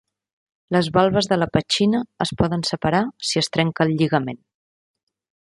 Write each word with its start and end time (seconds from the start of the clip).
Les 0.75 0.87
valves 0.95 1.29
de 1.33 1.37
la 1.41 1.47
petxina 1.57 2.01
es 2.27 2.33
poden 2.41 2.65
separar 2.71 3.05
si 3.33 3.45
es 3.45 3.53
trenca 3.59 3.89
el 3.89 3.97
lligament. 4.01 4.45